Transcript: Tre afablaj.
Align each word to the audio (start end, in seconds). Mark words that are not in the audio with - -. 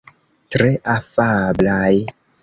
Tre 0.53 0.69
afablaj. 0.93 1.93